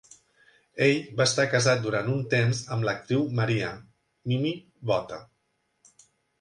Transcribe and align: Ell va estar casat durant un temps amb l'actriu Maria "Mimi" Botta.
Ell 0.85 0.95
va 1.19 1.27
estar 1.31 1.45
casat 1.51 1.83
durant 1.83 2.09
un 2.15 2.25
temps 2.33 2.63
amb 2.77 2.89
l'actriu 2.89 3.29
Maria 3.43 3.71
"Mimi" 4.33 4.57
Botta. 4.93 5.25